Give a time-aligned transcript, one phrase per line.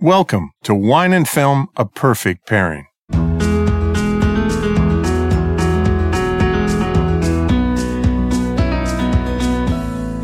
[0.00, 2.88] Welcome to Wine and Film, a perfect pairing.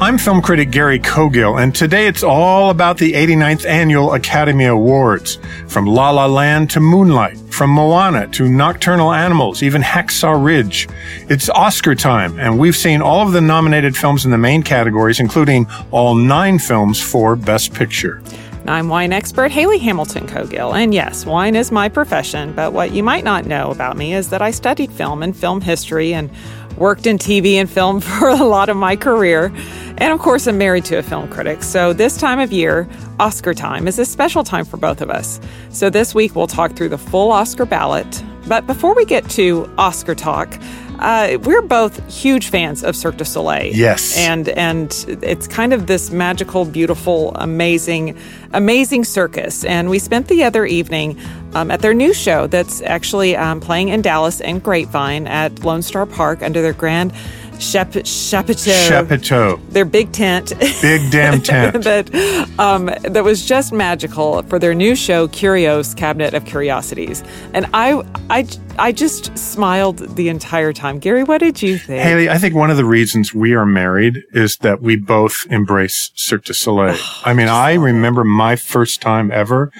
[0.02, 5.38] I'm film critic Gary Cogill, and today it's all about the 89th Annual Academy Awards.
[5.68, 10.88] From La La Land to Moonlight, from Moana to Nocturnal Animals, even Hacksaw Ridge.
[11.28, 15.20] It's Oscar time, and we've seen all of the nominated films in the main categories,
[15.20, 18.20] including all nine films for Best Picture.
[18.66, 23.02] I'm wine expert Haley Hamilton Cogill, and yes, wine is my profession, but what you
[23.02, 26.30] might not know about me is that I studied film and film history and
[26.76, 29.52] worked in TV and film for a lot of my career.
[29.98, 31.62] And of course, I'm married to a film critic.
[31.62, 35.40] So this time of year, Oscar time, is a special time for both of us.
[35.70, 38.22] So this week, we'll talk through the full Oscar ballot.
[38.50, 40.58] But before we get to Oscar talk,
[40.98, 43.72] uh, we're both huge fans of Cirque du Soleil.
[43.72, 44.18] Yes.
[44.18, 44.92] And and
[45.22, 48.18] it's kind of this magical, beautiful, amazing,
[48.52, 49.64] amazing circus.
[49.64, 51.16] And we spent the other evening
[51.54, 55.82] um, at their new show that's actually um, playing in Dallas and Grapevine at Lone
[55.82, 57.12] Star Park under their grand
[57.60, 59.60] Chap- Chapiteau.
[59.70, 60.52] Their big tent.
[60.80, 61.84] Big damn tent.
[61.84, 62.10] that
[62.58, 67.22] um, that was just magical for their new show, Kurios Cabinet of Curiosities.
[67.54, 68.46] And I, I,
[68.78, 70.98] I just smiled the entire time.
[70.98, 72.02] Gary, what did you think?
[72.02, 76.10] Haley, I think one of the reasons we are married is that we both embrace
[76.14, 76.96] Cirque du Soleil.
[77.24, 79.70] I mean, I remember my first time ever.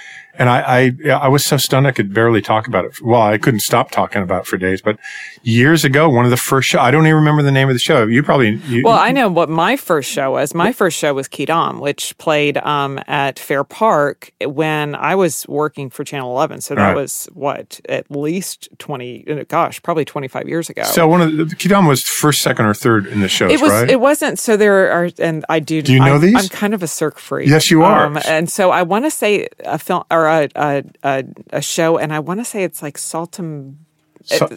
[0.41, 3.01] And I, I, I was so stunned I could barely talk about it.
[3.03, 4.81] Well, I couldn't stop talking about it for days.
[4.81, 4.99] But
[5.43, 7.79] years ago, one of the first show, I don't even remember the name of the
[7.79, 8.07] show.
[8.07, 8.57] You probably.
[8.67, 10.55] You, well, I know what my first show was.
[10.55, 15.91] My first show was Quidam, which played um, at Fair Park when I was working
[15.91, 16.63] for Channel 11.
[16.63, 16.97] So that Right.
[16.97, 19.25] was what at least twenty.
[19.29, 20.85] uh, Gosh, probably twenty five years ago.
[20.85, 23.71] So one of the, Quidam was first, second, or third in the shows, it was.
[23.71, 23.91] right?
[23.91, 24.39] It wasn't.
[24.39, 25.83] So there are, and I do.
[25.83, 26.35] Do you know I'm, these?
[26.35, 27.49] I'm kind of a Cirque freak.
[27.51, 28.07] Yes, you are.
[28.07, 31.99] Um, and so I want to say a film or a a, a, a show,
[31.99, 33.77] and I want to say it's like Saltum.
[34.25, 34.57] Sa- uh, yeah.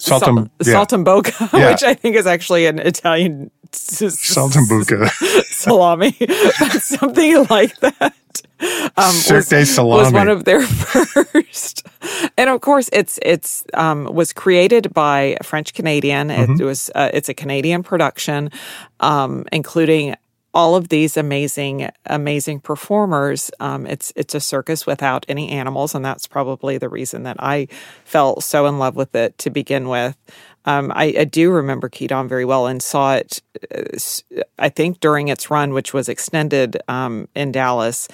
[0.73, 1.71] Saltimbocca, Yeah.
[1.71, 4.13] which I think is actually an Italian s- s-
[5.47, 6.11] salami,
[6.81, 8.13] something like that.
[8.97, 10.03] Um, Cirque de Salami.
[10.03, 10.61] was one of their
[11.23, 11.85] first,
[12.37, 16.29] and of course, it's it's um, was created by a French Canadian.
[16.29, 16.61] Mm-hmm.
[16.61, 18.49] It was uh, it's a Canadian production,
[18.99, 20.15] um, including
[20.53, 23.49] all of these amazing amazing performers.
[23.59, 27.67] Um, it's it's a circus without any animals, and that's probably the reason that I
[28.05, 30.15] fell so in love with it to begin with.
[30.65, 33.41] Um, I, I do remember Quidam very well and saw it.
[33.75, 38.07] uh, I think during its run, which was extended um, in Dallas.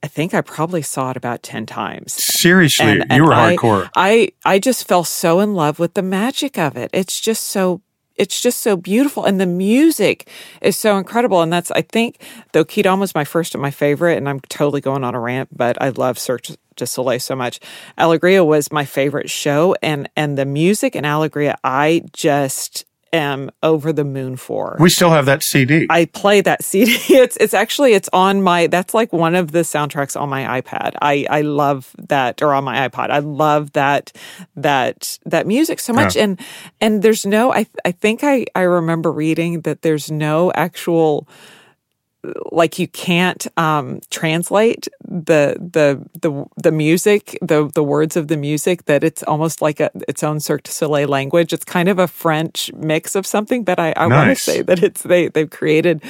[0.00, 2.12] I think I probably saw it about ten times.
[2.12, 3.90] Seriously, And- you were I- hardcore.
[3.96, 6.90] I I just fell so in love with the magic of it.
[6.92, 7.80] It's just so
[8.18, 10.28] it's just so beautiful and the music
[10.60, 12.20] is so incredible and that's I think
[12.52, 15.56] though Quidam was my first and my favorite and I'm totally going on a rant
[15.56, 16.46] but I love Cirque
[16.76, 17.60] du Soleil so much.
[17.96, 23.92] Alegria was my favorite show and and the music in Alegria I just am over
[23.92, 24.76] the moon for.
[24.78, 25.86] We still have that CD.
[25.90, 26.96] I play that CD.
[27.08, 30.92] It's it's actually it's on my that's like one of the soundtracks on my iPad.
[31.02, 33.10] I I love that or on my iPod.
[33.10, 34.12] I love that
[34.56, 36.24] that that music so much Yeah.
[36.24, 36.40] and
[36.80, 41.26] and there's no I I think I I remember reading that there's no actual
[42.52, 48.36] like you can't um translate the the the the music the the words of the
[48.36, 51.52] music that it's almost like a its own Cirque du Soleil language.
[51.52, 54.82] It's kind of a French mix of something but I, I want to say that
[54.82, 56.02] it's they they've created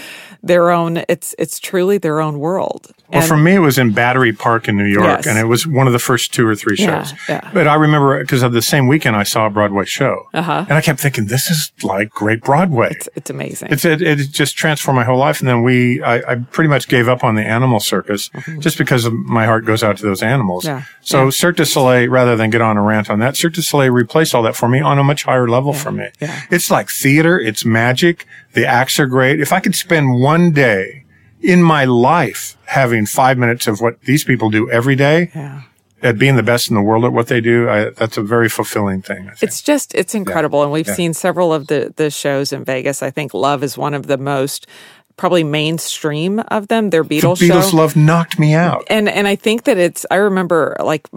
[0.42, 3.92] their own it's it's truly their own world Well, And- for me, it was in
[3.92, 5.26] Battery Park in New York, Yes.
[5.26, 7.14] and it was one of the first two or three shows.
[7.26, 7.40] yeah.
[7.54, 10.66] But I remember because of the same weekend, I saw a Broadway show, Uh-huh.
[10.68, 14.16] and I kept thinking, "This is like great Broadway." it's, it's amazing It's it, it
[14.30, 17.34] just transformed my whole life, and then we I, I pretty much gave up on
[17.34, 20.64] the animal circus just because of my heart goes out to those animals.
[20.66, 20.78] Mm-hmm.
[20.78, 21.30] Yeah, So yeah.
[21.30, 24.34] Cirque du Soleil, rather than get on a rant on that, Cirque du Soleil replaced
[24.34, 26.08] all that for me on a much higher level for me.
[26.20, 26.40] yeah.
[26.50, 27.40] It's like theater.
[27.40, 28.26] It's magic.
[28.52, 29.40] The acts are great.
[29.40, 31.04] If I could spend one day
[31.40, 35.62] in my life having five minutes of what these people do every day yeah
[36.00, 38.48] at being the best in the world at what they do, I, that's a very
[38.48, 39.22] fulfilling thing.
[39.26, 39.42] I think.
[39.42, 40.94] It's just it's incredible, and we've Yeah.
[40.94, 43.02] seen several of the the shows in Vegas.
[43.02, 44.68] I think Love is one of the most
[45.16, 46.90] probably mainstream of them.
[46.90, 47.76] Their the Beatles, Beatles show.
[47.78, 48.84] love knocked me out.
[48.88, 50.06] and and I think that it's.
[50.08, 51.08] I remember like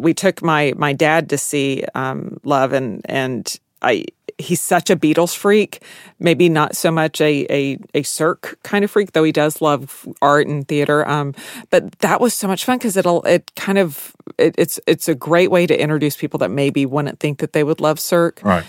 [0.00, 4.04] we took my my dad to see um, Love, and and I
[4.38, 5.82] he's such a Beatles freak.
[6.18, 10.06] Maybe not so much a a a Cirque kind of freak, though he does love
[10.22, 11.06] art and theater.
[11.08, 11.34] Um,
[11.70, 15.14] but that was so much fun because it'll it kind of it, it's it's a
[15.14, 18.64] great way to introduce people that maybe wouldn't think that they would love Cirque Right.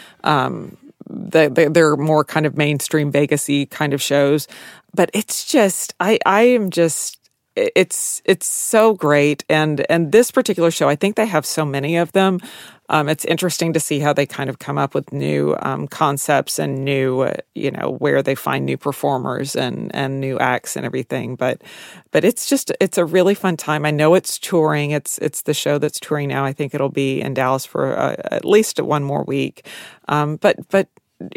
[1.09, 4.47] they, they, they're more kind of mainstream Vegasy kind of shows.
[4.93, 7.19] But it's just, I, I am just,
[7.55, 11.97] it's it's so great, and and this particular show, I think they have so many
[11.97, 12.39] of them.
[12.87, 16.59] Um, it's interesting to see how they kind of come up with new um, concepts
[16.59, 20.85] and new, uh, you know, where they find new performers and and new acts and
[20.85, 21.35] everything.
[21.35, 21.61] But
[22.11, 23.85] but it's just it's a really fun time.
[23.85, 24.91] I know it's touring.
[24.91, 26.45] It's it's the show that's touring now.
[26.45, 29.65] I think it'll be in Dallas for uh, at least one more week.
[30.07, 30.87] Um, but but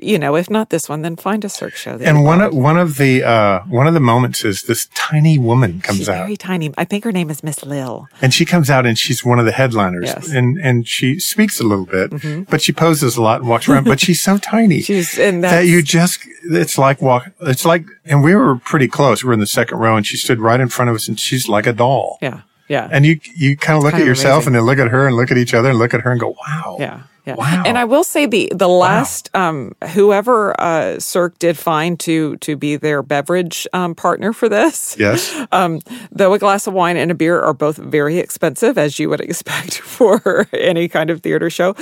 [0.02, 1.98] you know, if not this one, then find a Cirque show.
[2.00, 5.80] And one of, one of the uh, one of the moments is this tiny woman
[5.80, 6.24] comes she's out.
[6.24, 6.72] Very tiny.
[6.78, 8.08] I think her name is Miss Lil.
[8.22, 10.06] And she comes out and she's one of the headliners.
[10.06, 10.30] Yes.
[10.32, 13.84] And and she speaks a little bit, but she poses a lot and walks around.
[13.84, 14.80] but she's so tiny.
[14.80, 16.20] She's and that you just
[16.50, 19.22] it's like walk it's like and we were pretty close.
[19.22, 21.18] We were in the second row and she stood right in front of us and
[21.18, 22.18] she's like a doll.
[22.22, 24.48] yeah yeah And you you kind of look at yourself amazing.
[24.48, 26.20] and then look at her and look at each other and look at her and
[26.20, 26.76] go, wow.
[26.78, 27.00] Yeah.
[27.28, 27.34] Yeah.
[27.36, 27.62] Wow.
[27.66, 32.56] And I will say the the last um, whoever uh, Cirque did find to to
[32.56, 34.96] be their beverage um, partner for this.
[34.98, 35.34] Yes.
[35.50, 35.80] Um,
[36.12, 39.20] though a glass of wine and a beer are both very expensive, as you would
[39.28, 41.74] expect for any kind of theater show,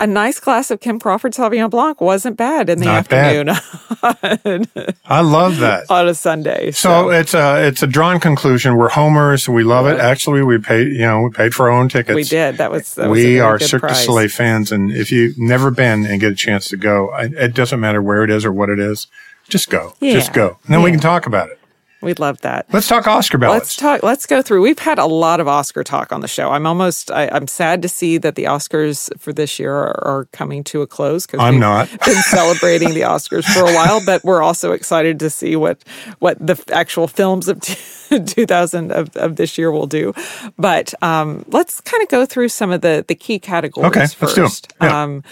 [0.00, 3.56] a nice glass of Kim Crawford Sauvignon Blanc wasn't bad in the Not afternoon
[5.04, 5.90] I love that.
[5.90, 6.70] on a Sunday.
[6.72, 8.76] So it's a it's a drawn conclusion.
[8.76, 9.48] We're homers.
[9.48, 9.98] We love it.
[9.98, 12.14] Actually, we paid you know we paid for our own tickets.
[12.14, 12.56] we did.
[12.58, 13.94] That was that was we very are Cirque du.
[13.94, 17.54] Soleil fans, and if you've never been and get a chance to go, I, it
[17.54, 19.06] doesn't matter where it is or what it is.
[19.48, 19.94] Just go.
[20.12, 20.58] Just go.
[20.64, 21.58] And then we can talk about it.
[22.02, 22.66] We'd love that.
[22.72, 23.60] Let's talk Oscar ballots.
[23.60, 24.02] Let's talk.
[24.02, 24.60] Let's go through.
[24.60, 26.50] We've had a lot of Oscar talk on the show.
[26.50, 27.12] I'm almost.
[27.12, 30.82] I, I'm sad to see that the Oscars for this year are, are coming to
[30.82, 31.26] a close.
[31.26, 31.88] Because I'm not.
[32.04, 35.82] been celebrating the Oscars for a while, but we're also excited to see what
[36.18, 40.12] what the actual films of 2000 of, of this year will do.
[40.58, 43.90] But um, let's kind of go through some of the the key categories.
[43.90, 44.34] Okay, let's first.
[44.34, 44.90] do 'em.
[44.90, 45.02] Yeah.
[45.02, 45.24] Um,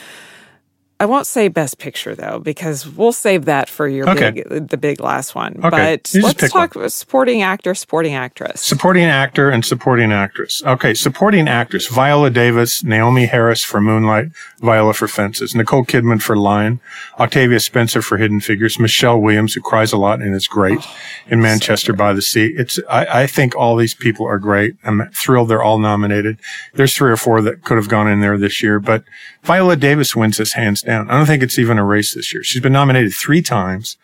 [1.00, 4.31] I won't say best picture though, because we'll save that for your Okay.
[4.32, 5.56] big, the big last one.
[5.64, 8.61] Okay, But you let's talk supporting actor, supporting actress.
[8.61, 10.62] Supporting actor and supporting actress.
[10.62, 11.87] Okay, supporting actress.
[11.87, 16.81] Viola Davis, Naomie Harris for Moonlight, Viola for Fences, Nicole Kidman for Lion,
[17.19, 20.96] Octavia Spencer for Hidden Figures, Michelle Williams, who cries a lot and is great oh,
[21.29, 22.53] in Manchester by the Sea.
[22.58, 24.76] It's, I, I think all these people are great.
[24.85, 26.38] I'm thrilled they're all nominated.
[26.75, 29.03] There's three or four that could have gone in there this year, but
[29.42, 31.10] Viola Davis wins this hands down.
[31.10, 32.42] I don't think it's even a race this year.
[32.42, 33.96] She's been nominated three times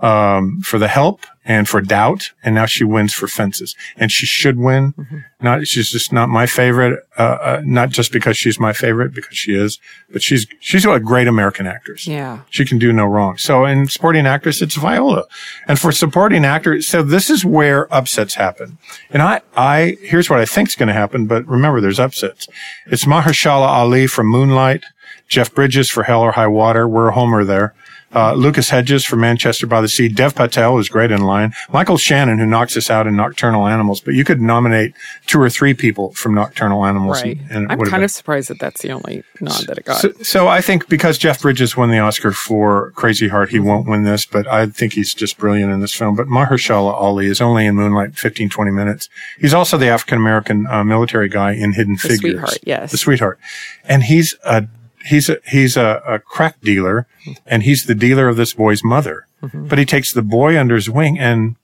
[0.00, 4.26] um, for the help and for doubt, and now she wins for fences, and she
[4.26, 4.94] should win.
[5.40, 9.36] Not she's just not my favorite, uh, uh, not just because she's my favorite because
[9.36, 9.78] she is,
[10.12, 12.06] but she's she's a great American actress.
[12.06, 12.40] Yeah.
[12.50, 13.38] She can do no wrong.
[13.38, 15.24] So in supporting actress, it's Viola,
[15.66, 18.78] and for supporting actor, so this is where upsets happen.
[19.10, 22.48] And I, I here's what I think is going to happen, but remember, there's upsets.
[22.86, 24.84] It's Mahershala Ali from Moonlight,
[25.28, 26.86] Jeff Bridges for Hell or High Water.
[26.86, 27.74] We're a homer there.
[28.14, 30.08] Uh, Lucas Hedges from Manchester by the Sea.
[30.08, 31.52] Dev Patel is great in Lion.
[31.72, 34.94] Michael Shannon, who knocks us out in Nocturnal Animals, but you could nominate
[35.26, 37.22] two or three people from Nocturnal Animals.
[37.22, 37.38] Right.
[37.50, 40.00] And, and I'm kind of surprised that that's the only nod that it got.
[40.00, 43.88] so, so I think because Jeff Bridges won the Oscar for Crazy Heart, he won't
[43.88, 46.14] win this, but I think he's just brilliant in this film.
[46.14, 49.08] But Mahershala Ali is only in Moonlight 15, 20 minutes.
[49.38, 52.20] He's also the African American uh, military guy in Hidden Figures.
[52.20, 52.90] sweetheart, yes.
[52.90, 53.38] The sweetheart.
[53.84, 54.66] And he's a,
[55.04, 57.06] he's a, he's a, a crack dealer
[57.46, 59.26] and he's the dealer of this boy's mother.
[59.42, 59.68] Mm-hmm.
[59.68, 61.56] But he takes the boy under his wing and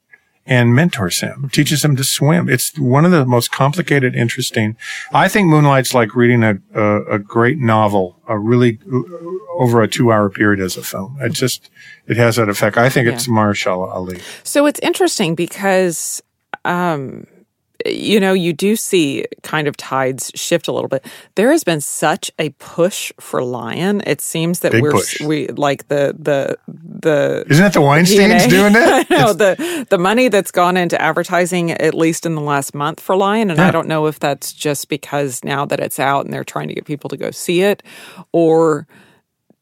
[0.50, 2.48] and mentors him, teaches him to swim.
[2.48, 4.78] It's one of the most complicated, interesting.
[5.12, 8.78] I think Moonlight's like reading a, a, a great novel, a really
[9.58, 11.18] over a two hour period as a film.
[11.20, 11.68] It just,
[12.06, 12.78] it has that effect.
[12.78, 14.20] I think it's Mahershala Ali.
[14.42, 16.22] So it's interesting because,
[16.64, 17.26] um,
[17.86, 21.04] you know, you do see kind of tides shift a little bit.
[21.36, 24.02] There has been such a push for Lion.
[24.06, 25.20] It seems that Big we're push.
[25.20, 28.50] we like the the the Isn't that the Weinsteins DNA.
[28.50, 29.10] doing that?
[29.18, 33.16] Know the the money that's gone into advertising at least in the last month for
[33.16, 33.60] Lion, and.
[33.60, 36.74] I don't know if that's just because now that it's out and they're trying to
[36.74, 37.82] get people to go see it,
[38.32, 38.86] or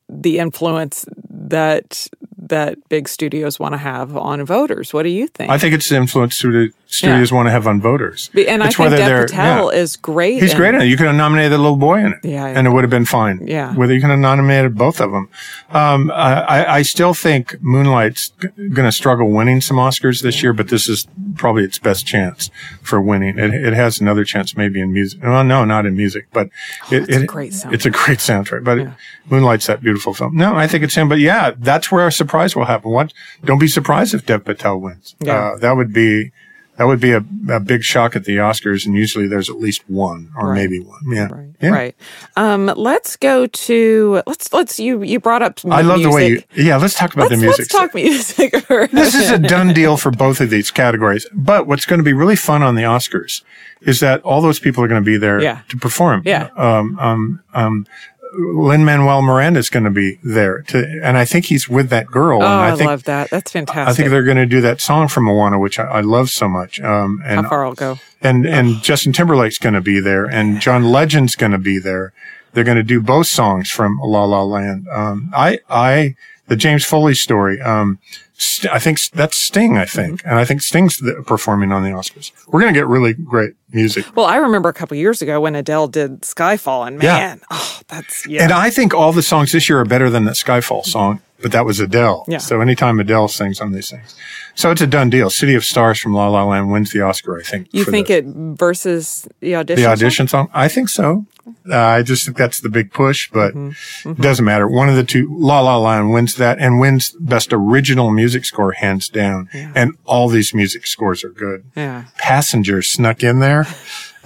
[0.08, 2.06] the influence that
[2.48, 4.92] that big studios want to have on voters.
[4.94, 5.50] What do you think?
[5.50, 8.30] I think it's the influence the studios want to have on voters.
[8.34, 9.80] and I It's think whether Dev Patel yeah.
[9.80, 10.40] is great.
[10.42, 10.84] He's great in it.
[10.86, 12.18] You could have nominated the little boy in it.
[12.22, 12.58] Yeah, yeah.
[12.58, 13.46] And it would have been fine.
[13.46, 13.74] Yeah.
[13.74, 15.28] Whether you could have nominated both of them.
[15.70, 20.68] Um, I, I still think Moonlight's going to struggle winning some Oscars this year, but
[20.68, 22.50] this is probably its best chance
[22.82, 23.38] for winning.
[23.38, 25.22] It, it has another chance maybe in music.
[25.22, 26.48] Well, no, not in music, but
[26.90, 27.72] it, it's a it- great soundtrack.
[27.74, 28.88] It's a great soundtrack, but
[29.28, 30.36] Moonlight's that beautiful film.
[30.36, 32.90] No, I think it's him, but yeah, that's where a surprise will happen.
[32.90, 33.12] What?
[33.44, 35.14] Don't be surprised if Dev Patel wins.
[35.20, 35.52] Yeah.
[35.52, 36.32] Uh, that would be,
[36.76, 39.82] that would be a, a big shock at the Oscars, and usually there's at least
[39.88, 40.56] one or Right.
[40.56, 41.00] maybe one.
[41.08, 41.48] Yeah, Right.
[41.62, 41.70] yeah.
[41.70, 41.96] Right.
[42.36, 45.78] Um, let's go to let's let's you you brought up music.
[45.78, 46.42] I love the way you.
[46.54, 47.58] Yeah, let's talk about let's, the music.
[47.60, 48.52] let's talk music.
[48.92, 51.26] this is a done deal for both of these categories.
[51.32, 53.42] But what's going to be really fun on the Oscars
[53.80, 55.62] is that all those people are going to be there Yeah.
[55.70, 56.22] to perform.
[56.26, 56.48] Yeah.
[56.56, 57.86] Um, um, um,
[58.34, 62.06] Lin Manuel Miranda is going to be there to, and I think he's with that
[62.06, 62.42] girl.
[62.42, 63.30] oh, and I, I think love that.
[63.30, 63.88] That's fantastic.
[63.88, 66.48] I think they're going to do that song from Moana, which I, I love so
[66.48, 66.80] much.
[66.80, 67.98] Um, and How far I'll go.
[68.20, 72.12] and and Justin Timberlake's going to be there, and John Legend's going to be there.
[72.52, 74.86] They're going to do both songs from La La Land.
[74.92, 76.16] Um, I I
[76.48, 77.60] the James Foley story.
[77.60, 77.98] Um,
[78.38, 79.78] St- I think that's Sting.
[79.78, 80.28] I think, mm-hmm.
[80.28, 82.32] and I think Sting's the, performing on the Oscars.
[82.48, 84.04] We're going to get really great music.
[84.14, 87.14] Well, I remember a couple years ago when Adele did Skyfall, and Yeah.
[87.14, 88.42] man, oh, that's yeah.
[88.42, 91.52] And I think all the songs this year are better than that Skyfall song, but
[91.52, 92.24] that was Adele.
[92.28, 92.38] Yeah.
[92.38, 94.14] So anytime Adele sings on these things,
[94.54, 95.28] so it's a done deal.
[95.30, 97.38] City of Stars from La La Land wins the Oscar.
[97.38, 97.68] I think.
[97.72, 99.76] you think the, it versus the audition?
[99.82, 99.92] the song?
[99.92, 100.50] audition song?
[100.54, 101.26] I think so.
[101.70, 104.10] Uh, I just think that's the big push, but Mm-hmm.
[104.10, 104.66] it doesn't matter.
[104.66, 108.72] One of the two, La La Land wins that and wins best original music score
[108.72, 109.48] hands down.
[109.52, 111.64] And all these music scores are good.
[111.76, 112.06] Yeah.
[112.18, 113.66] Passenger snuck in there.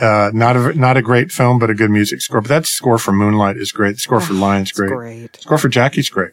[0.01, 2.41] Uh, not a, not a great film, but a good music score.
[2.41, 3.97] But that score for Moonlight is great.
[3.97, 4.89] The score for Lion's great.
[4.91, 5.37] Great.
[5.43, 6.31] Score for Jackie's great.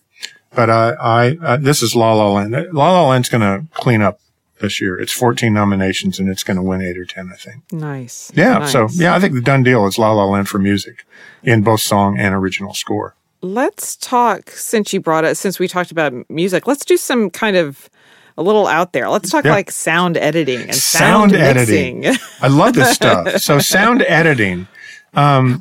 [0.58, 2.52] But I, I, uh, this is La La Land.
[2.74, 4.20] La La Land's going to clean up
[4.60, 5.00] this year.
[5.00, 7.62] It's 14 nominations and it's going to win eight or 10, I think.
[7.72, 8.32] Nice.
[8.34, 8.58] Yeah.
[8.58, 8.72] Nice.
[8.72, 11.06] So yeah, I think the done deal is La La Land for music
[11.44, 13.14] in both song and original score.
[13.44, 16.66] Let's talk since you brought it since we talked about music.
[16.66, 17.88] Let's do some kind of
[18.36, 19.10] a little out there.
[19.10, 19.52] Let's talk Yeah.
[19.52, 22.06] like sound editing and Sound sound, editing.
[22.42, 23.38] I love this stuff.
[23.42, 24.68] So sound editing.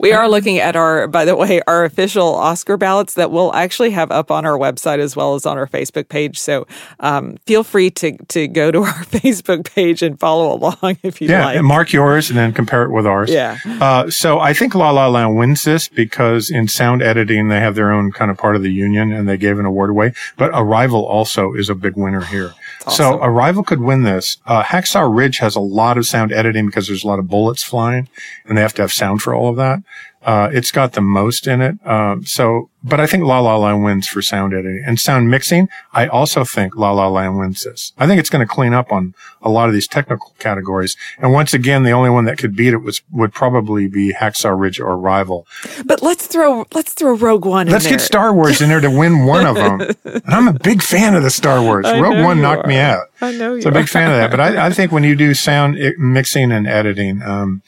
[0.00, 3.91] We are looking at our, by the way, our official Oscar ballots that we'll actually
[3.91, 6.38] have up on our website as well as on our Facebook page.
[6.38, 6.67] So
[7.00, 11.29] um, feel free to to go to our Facebook page and follow along if you
[11.29, 11.47] Yeah.
[11.47, 11.57] like.
[11.57, 13.31] And mark yours and then compare it with ours.
[13.31, 13.59] Yeah.
[13.65, 17.75] Uh, so I think La La Land wins this because in sound editing, they have
[17.75, 20.12] their own kind of part of the union and they gave an award away.
[20.37, 22.53] But Arrival also is a big winner here.
[22.90, 24.38] So Arrival could win this.
[24.47, 27.62] Uh, Hacksaw Ridge has a lot of sound editing because there's a lot of bullets
[27.62, 28.09] flying
[28.47, 29.83] and they have to have sound for all of that.
[30.26, 31.78] Uh, it's got the most in it.
[31.87, 35.68] Um, so, but I think La La Land wins for sound editing and sound mixing.
[35.92, 37.92] I also think La La Land wins this.
[37.97, 40.97] I think it's going to clean up on a lot of these technical categories.
[41.18, 44.59] And once again, the only one that could beat it was, would probably be Hacksaw
[44.59, 45.47] Ridge or Rival.
[45.85, 47.68] But let's throw let's throw Rogue One.
[47.68, 48.00] Let's get.
[48.00, 49.80] Star Wars in there to win one of them.
[50.26, 51.87] And I'm a big fan of the Star Wars.
[51.87, 53.06] I Rogue One knocked me out.
[53.21, 53.62] I know you.
[53.62, 54.30] So a big fan of that.
[54.30, 57.62] But I, I think when you do sound mixing and editing, um,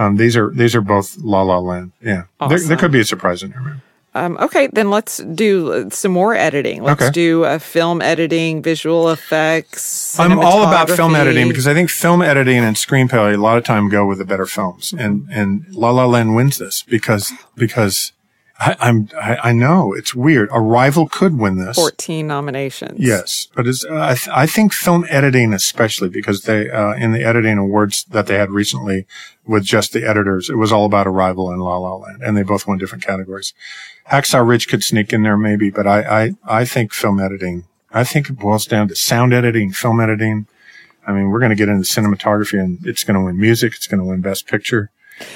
[0.00, 1.92] um, these are these are both La La Land.
[2.02, 3.82] Yeah, there, there could be a surprise in there.
[4.12, 6.82] Um, okay, then let's do uh, some more editing.
[6.82, 7.12] Let's Okay.
[7.12, 10.18] do uh, film editing, visual effects.
[10.18, 13.62] I'm all about film editing because I think film editing and screenplay a lot of
[13.62, 18.12] time go with the better films, and and La La Land wins this because because
[18.60, 20.50] I, I'm I, I know it's weird.
[20.52, 21.76] Arrival could win this.
[21.76, 23.00] 14 nominations.
[23.00, 27.12] Yes, but it's, uh, I, th- I think film editing, especially because they, uh, in
[27.12, 29.06] the editing awards that they had recently
[29.46, 32.42] with just the editors, it was all about Arrival and La La Land, and they
[32.42, 33.54] both won different categories.
[34.10, 38.04] Hacksaw Ridge could sneak in there maybe, but I, I, I think film editing, I
[38.04, 40.46] think it boils down to sound editing, film editing.
[41.06, 43.72] I mean, we're going to get into cinematography and it's going to win music.
[43.74, 44.90] It's going to win best picture.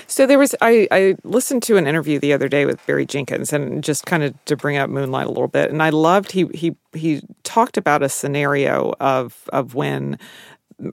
[0.07, 3.53] So there was I, I listened to an interview the other day with Barry Jenkins
[3.53, 5.71] and just kind of to bring up Moonlight a little bit.
[5.71, 10.19] And I loved he he he talked about a scenario of of when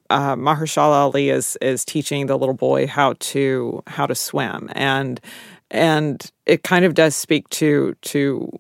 [0.10, 4.70] uh, Mahershala Ali is is teaching the little boy how to how to swim.
[4.74, 5.20] And
[5.70, 8.52] and it kind of does speak to to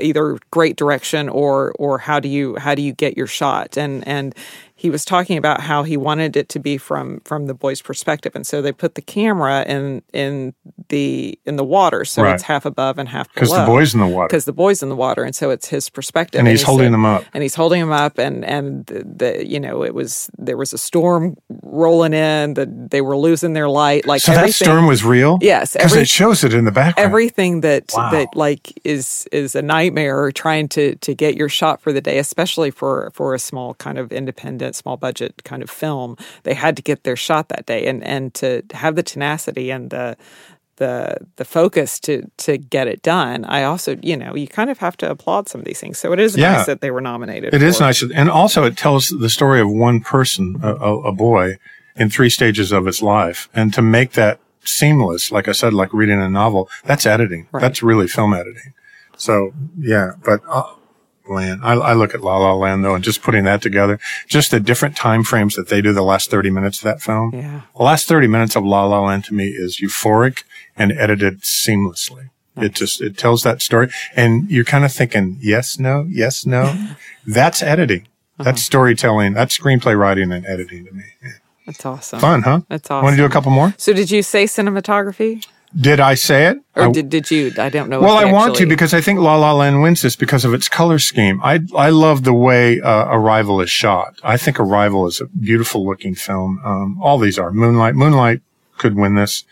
[0.00, 3.76] either great direction or or how do you how do you get your shot?
[3.76, 4.34] And and
[4.84, 8.32] he was talking about how he wanted it to be from from the boy's perspective
[8.36, 10.52] and so they put the camera in in
[10.90, 12.34] the in the water so Right.
[12.34, 14.28] it's half above and half Because the boy's in the water.
[14.28, 16.86] because the boy's in the water and so it's his perspective And he's he holding
[16.88, 17.24] said- them up.
[17.32, 20.72] and he's holding them up and and the, the you know it was there was
[20.74, 25.02] a storm rolling in that they were losing their light like So that storm was
[25.02, 25.38] real?
[25.40, 27.06] Yes, Because it shows it in the background.
[27.08, 28.10] everything that Wow.
[28.10, 32.18] that like is is a nightmare trying to to get your shot for the day
[32.18, 36.76] especially for for a small kind of independent small budget kind of film they had
[36.76, 40.16] to get their shot that day and and to have the tenacity and the
[40.76, 44.78] the the focus to to get it done i also you know you kind of
[44.78, 46.52] have to applaud some of these things so it is Yeah.
[46.56, 48.02] nice that they were nominated It is for- nice.
[48.02, 51.58] And also it tells the story of one person, a, a, a boy
[51.96, 53.48] in three stages of his life.
[53.54, 57.46] And to make that seamless, like I said, like reading a novel, that's editing.
[57.52, 57.60] Right.
[57.60, 58.72] That's really film editing.
[59.16, 60.64] So yeah, but, uh,
[61.28, 61.60] Land.
[61.62, 64.60] I, I look at La La Land though, and just putting that together, just the
[64.60, 67.30] different time frames that they do the last 30 minutes of that film.
[67.34, 67.62] Yeah.
[67.76, 70.44] The last 30 minutes of La La Land to me is euphoric
[70.76, 72.30] and edited seamlessly.
[72.56, 73.90] It just, it tells that story.
[74.14, 76.94] And you're kind of thinking, yes, no, yes, no.
[77.26, 78.06] That's editing.
[78.38, 78.56] That's uh-huh.
[78.56, 79.32] storytelling.
[79.32, 81.04] That's screenplay writing and editing to me.
[81.22, 81.30] Yeah.
[81.66, 82.20] That's awesome.
[82.20, 82.60] Fun, huh?
[82.68, 83.04] That's awesome.
[83.04, 83.74] Want to do a couple more?
[83.78, 85.46] So did you say cinematography?
[85.80, 86.58] Did I say it?
[86.76, 87.52] Or I- did, did you?
[87.58, 88.00] I don't know.
[88.00, 90.68] well, I want to because I think La La Land wins this because of its
[90.68, 91.40] color scheme.
[91.42, 94.14] I I love the way uh, Arrival is shot.
[94.22, 96.60] I think Arrival is a beautiful looking film.
[96.64, 97.96] Um, all these are Moonlight.
[97.96, 98.40] Moonlight
[98.78, 99.44] could win this,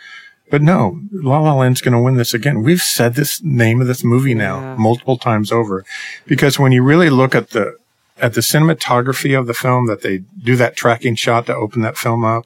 [0.51, 2.63] but no, La La Land's going to win this again.
[2.63, 4.77] We've said this name of this movie now Yeah.
[4.79, 5.85] multiple times over,
[6.27, 7.77] because when you really look at the
[8.21, 11.97] at the cinematography of the film, that they do that tracking shot to open that
[11.97, 12.45] film up,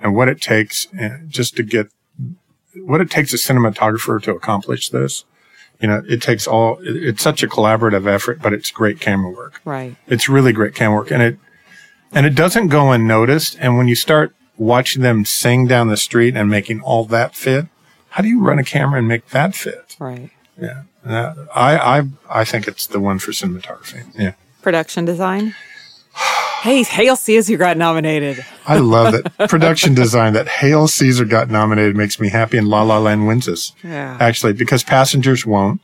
[0.00, 1.86] and what it takes uh, just to get
[2.76, 5.24] what it takes a cinematographer to accomplish this.
[5.80, 9.60] You know, it takes all, it's such a collaborative effort, but it's great camera work.
[9.64, 9.96] right.
[10.06, 11.38] It's really great camera work and it,
[12.12, 13.56] and it doesn't go unnoticed.
[13.58, 17.66] And when you start watching them sing down the street and making all that fit,
[18.10, 19.96] how do you run a camera and make that fit?
[19.98, 20.30] Right.
[20.60, 20.82] Yeah.
[21.04, 24.04] I, I, I think it's the one for cinematography.
[24.16, 24.34] Yeah.
[24.60, 25.54] Production design.
[26.62, 28.44] hey, Hail Caesar got nominated.
[28.66, 32.82] I love that production design that Hail Caesar got nominated makes me happy and La
[32.82, 33.72] La Land wins this.
[33.82, 34.16] Yeah.
[34.20, 35.80] Actually, because passengers won't.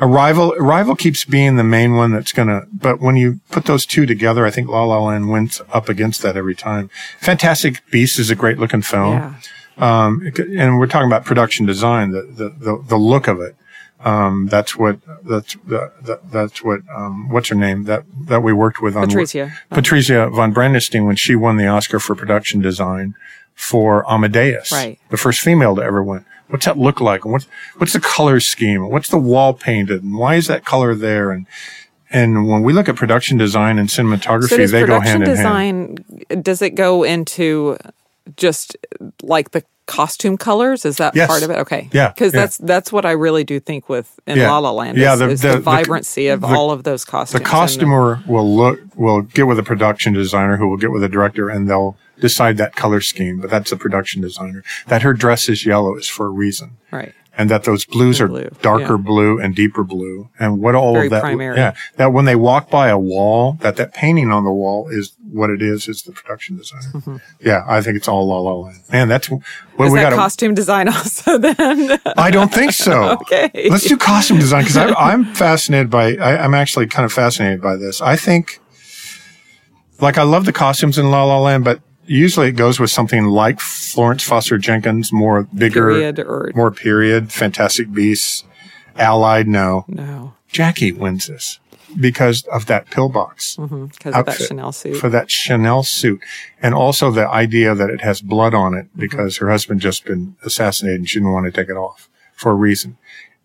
[0.00, 4.04] Arrival, Arrival keeps being the main one that's gonna, but when you put those two
[4.06, 6.90] together, I think La La Land wins up against that every time.
[7.20, 9.14] Fantastic Beasts is a great looking film.
[9.14, 9.34] Yeah.
[9.78, 13.56] Um, and we're talking about production design, the, the, the, the look of it.
[14.04, 18.52] Um, that's what, that's, the, the, that's what, um, what's her name that, that we
[18.52, 19.52] worked with on Patricia.
[19.72, 23.14] Patrizia von Brandenstein when she won the Oscar for production design
[23.54, 24.70] for Amadeus.
[24.70, 25.00] Right.
[25.10, 26.24] The first female to ever win.
[26.46, 27.24] What's that look like?
[27.24, 27.46] And what's,
[27.78, 28.88] what's the color scheme?
[28.88, 30.02] What's the wall painted?
[30.04, 31.32] And why is that color there?
[31.32, 31.46] And,
[32.10, 35.36] and when we look at production design and cinematography, So they go production hand in
[35.36, 35.96] hand.
[35.96, 36.42] design?
[36.42, 37.76] Does it go into
[38.36, 38.76] just
[39.22, 40.84] like the costume colors?
[40.84, 41.26] Is that Yes.
[41.28, 41.58] part of it?
[41.58, 41.88] Okay.
[41.92, 42.40] Yeah, Because yeah.
[42.40, 44.50] that's that's what I really do think with in Yeah.
[44.52, 44.96] La La Land.
[44.98, 47.42] Yeah, the- is the- the, the- vibrancy of the- all of those costumes.
[47.42, 51.08] The costumer will look, will get with a production designer who will get with a
[51.08, 53.40] director and they'll decide that color scheme.
[53.40, 54.62] But that's the production designer.
[54.86, 56.72] That her dress is yellow is for a reason.
[56.90, 57.12] right.
[57.38, 59.02] And that those blues are Blue, darker yeah.
[59.10, 61.56] blue and deeper blue and what all Very of that primary.
[61.56, 65.14] yeah that when they walk by a wall that that painting on the wall is
[65.30, 68.80] what it is is the production designer yeah i think it's all la la land
[68.92, 69.40] man that's what
[69.78, 69.92] Mm-hmm.
[69.94, 72.00] We got costume design also then?
[72.16, 73.68] i don't think so Okay.
[73.70, 77.76] let's do costume design because i'm fascinated by I, i'm actually kind of fascinated by
[77.76, 78.58] this i think
[80.00, 83.24] like i love the costumes in la la land but usually it goes with something
[83.26, 88.44] like florence foster jenkins more bigger Period or more period, Fantastic Beasts,
[88.96, 89.84] Allied, no.
[89.88, 90.34] no?
[90.48, 91.60] Jackie wins this
[91.98, 94.96] because of that pillbox Because of that Chanel suit.
[94.96, 96.20] for that Chanel suit.
[96.60, 99.00] And also the idea that it has blood on it Mm-hmm.
[99.00, 102.52] because her husband just been assassinated and she didn't want to take it off for
[102.52, 102.96] a reason.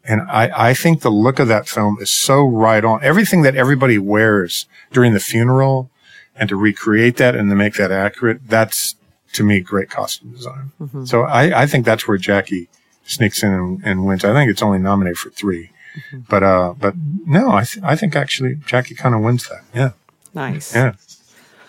[0.05, 3.01] And I, I think the look of that film is so right on.
[3.03, 5.89] Everything that everybody wears during the funeral
[6.35, 8.95] and to recreate that and to make that accurate, that's
[9.33, 10.71] to me great costume design.
[10.79, 11.05] Mm-hmm.
[11.05, 12.69] So I, I think that's where Jackie
[13.05, 14.23] sneaks in and, and wins.
[14.23, 16.19] I think it's only nominated for 3 Mm-hmm.
[16.27, 19.61] But, uh, but no, I, th- I think actually Jackie kind of wins that.
[19.75, 19.91] Yeah.
[20.33, 20.73] nice.
[20.73, 20.93] Yeah.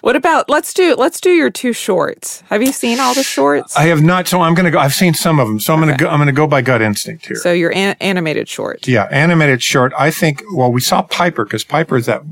[0.00, 2.42] What about let's do let's do your two shorts.
[2.50, 3.74] Have you seen all the shorts?
[3.74, 4.28] I have not.
[4.28, 4.78] So I'm going to go.
[4.78, 5.58] I've seen some of them.
[5.58, 7.36] So I'm going to go, I'm to go by gut instinct here.
[7.36, 8.86] so your an- animated short.
[8.86, 9.04] yeah.
[9.10, 9.94] Animated short.
[9.98, 12.22] I think, well, we saw Piper because Piper is that,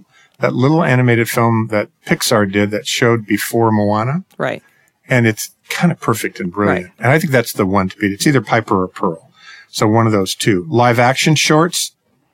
[0.42, 4.24] that little animated film that Pixar did that showed before Moana.
[4.36, 4.62] Right.
[5.08, 6.86] and it's kind of perfect and brilliant.
[6.86, 6.94] Right.
[6.98, 8.12] And I think that's the one to beat.
[8.12, 9.30] It's either Piper or Pearl.
[9.68, 10.66] So one of those two.
[10.68, 11.92] Live action shorts,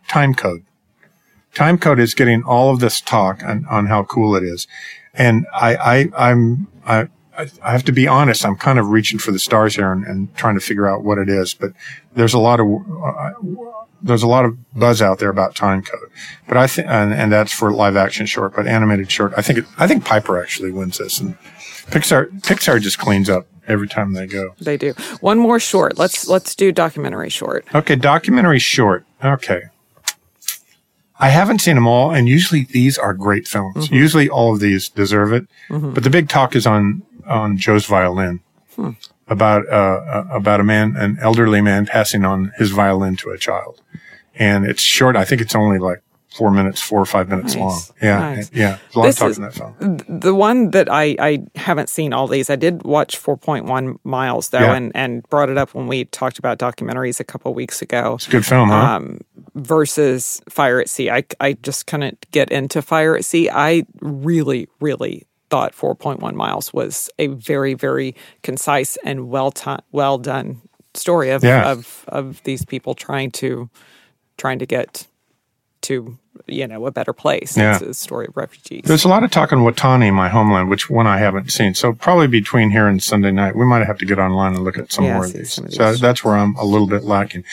[0.09, 0.65] time code.
[1.55, 4.67] Time code is getting all of this talk on, on how cool it is.
[5.15, 7.09] And I, I, I'm, I,
[7.63, 8.45] I have to be honest.
[8.45, 11.19] I'm kind of reaching for the stars here and, and trying to figure out what
[11.19, 11.55] it is.
[11.55, 11.73] But
[12.15, 13.31] there's a lot of, uh,
[14.03, 16.11] there's a lot of buzz out there about time code.
[16.47, 19.33] But I think, and, and that's for live action short, but animated short.
[19.37, 21.37] I think, it, I think Piper actually wins this and
[21.91, 24.55] Pixar, Pixar just cleans up every time they go.
[24.61, 24.93] They do.
[25.21, 25.97] One more short.
[25.99, 27.67] Let's let's do documentary short.
[27.75, 29.07] Okay, documentary short.
[29.25, 29.63] Okay.
[31.21, 33.91] I haven't seen them all, and usually these are great films.
[33.91, 35.49] Usually all of these deserve it.
[35.69, 38.41] But the big talk is on on Joe's violin
[39.29, 43.39] about uh, uh, about a man, an elderly man, passing on his violin to a
[43.39, 43.81] child,
[44.35, 45.17] and it's short.
[45.17, 46.03] I think it's only like
[46.37, 47.61] four minutes, four or five minutes Nice.
[47.61, 47.81] long.
[48.03, 48.51] Yeah, Nice.
[48.53, 48.79] yeah.
[48.95, 50.21] A lot This of talk is- in that film.
[50.21, 52.49] The one that I, I haven't seen all these.
[52.51, 54.75] I did watch 4.1 Miles though, Yeah.
[54.77, 58.15] and, and brought it up when we talked about documentaries a couple weeks ago.
[58.17, 58.77] It's a good film, huh?
[58.77, 59.21] Um,
[59.55, 61.11] versus Fire at Sea.
[61.11, 63.49] I, I just couldn't get into Fire at Sea.
[63.51, 70.19] I really, really thought 4.1 miles was a very, very concise and well t- well
[70.19, 70.61] done
[70.95, 71.71] story of, Yeah.
[71.71, 73.69] of of these people trying to
[74.37, 75.07] trying to get
[75.83, 77.57] to you know a better place.
[77.57, 77.75] Yeah.
[77.77, 78.83] It's a story of refugees.
[78.85, 81.75] There's a lot of talk in Watani, my homeland, which one I haven't seen.
[81.75, 84.79] So probably between here and Sunday night, we might have to get online and look
[84.79, 85.53] at some Yeah, more of these.
[85.53, 86.01] some of So these.
[86.01, 87.45] that's where I'm a little bit lacking.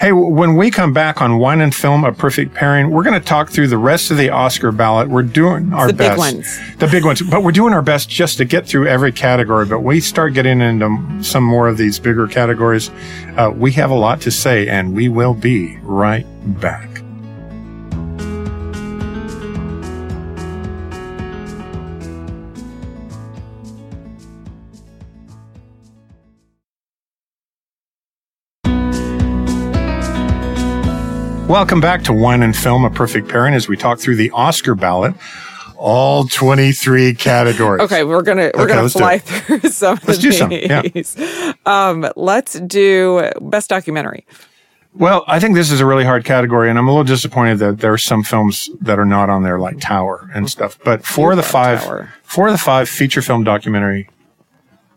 [0.00, 3.26] Hey, when we come back on Wine and Film, a perfect pairing, we're going to
[3.26, 5.08] talk through the rest of the Oscar ballot.
[5.08, 6.18] We're doing our the big best.
[6.18, 6.58] ones.
[6.78, 7.20] The big ones.
[7.22, 9.66] But we're doing our best just to get through every category.
[9.66, 12.90] But we start getting into some more of these bigger categories.
[13.36, 16.24] Uh, we have a lot to say, and we will be right
[16.60, 16.97] back.
[31.48, 34.74] Welcome back to Wine and Film, a perfect pairing, as we talk through the Oscar
[34.74, 35.14] ballot,
[35.78, 37.80] all 23 categories.
[37.82, 40.82] Okay, we're gonna we're Okay, gonna fly through some Let's of do some, yeah.
[41.64, 44.26] Um, let's do best documentary.
[44.94, 47.78] Well, I think this is a really hard category, and I'm a little disappointed that
[47.78, 50.78] there are some films that are not on there, like Tower and stuff.
[50.84, 52.12] But four of the five, Tower.
[52.24, 54.10] four of the five feature film documentary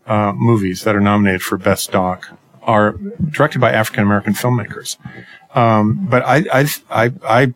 [0.06, 2.28] uh, movies that are nominated for best doc
[2.62, 2.92] are
[3.30, 4.96] directed by African American filmmakers.
[5.54, 7.54] Um, but I, I, I, I,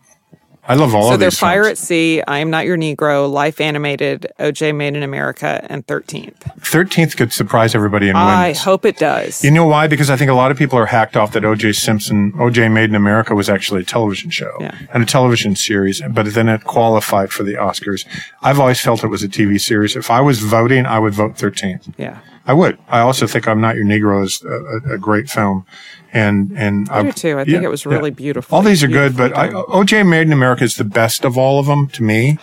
[0.68, 1.38] I love all So of these.
[1.38, 1.80] So they're Fire films.
[1.80, 6.42] at Sea, I Am Not Your Negro, Life Animated, OJ Made in America, and Thirteenth.
[6.60, 9.44] Thirteenth could surprise everybody and I hope it does.
[9.44, 9.86] You know why?
[9.86, 11.72] Because I think a lot of people are hacked off that O.J.
[11.74, 12.68] Simpson, O.J.
[12.68, 14.76] Made in America was actually a television show Yeah.
[14.92, 18.04] and a television series, but then it qualified for the Oscars.
[18.42, 19.94] I've always felt it was a TV series.
[19.94, 21.94] If I was voting, I would vote 13th.
[21.96, 22.78] yeah, I would.
[22.88, 25.66] I also think I'm Not Your Negro is a, a, a great film.
[26.12, 27.38] And, and I do too.
[27.38, 28.56] I think it was really beautiful.
[28.56, 31.58] All these are good, but I, OJ Made in America is the best of all
[31.58, 32.38] of them to me.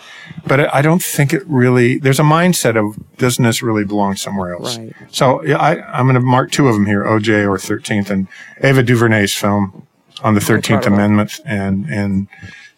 [0.46, 4.54] But I don't think it really, there's a mindset of, doesn't this really belong somewhere
[4.54, 4.78] else?
[4.78, 4.94] Right.
[5.10, 8.28] So yeah, I, I'm going to mark two of them here, OJ or 13th, and
[8.62, 9.86] Ava DuVernay's film
[10.22, 10.94] on the 13th Incredible.
[10.94, 12.28] Amendment and, and,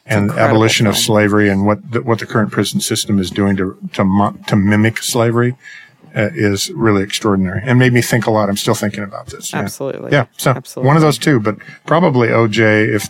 [0.07, 3.77] and abolition of slavery and what the, what the current prison system is doing to,
[3.95, 5.57] to, to mimic slavery.
[6.17, 8.49] Uh, is really extraordinary and made me think a lot.
[8.49, 9.53] I'm still thinking about this.
[9.53, 9.59] Yeah.
[9.59, 10.13] Absolutely.
[10.13, 10.25] Yeah.
[10.39, 10.87] So Absolutely.
[10.87, 13.07] one of those two, but probably OJ if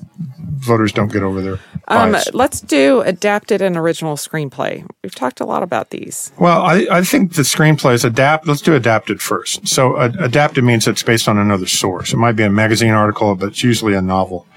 [0.67, 4.85] voters don't get over their Um, let's do adapted and original screenplay.
[5.05, 6.33] We've talked a lot about these.
[6.41, 8.49] well, I, I think the screenplay is adapt.
[8.49, 9.69] Let's do adapted first.
[9.69, 12.13] So uh, adapted means it's based on another source.
[12.13, 14.49] It might be a magazine article, but it's usually a novel.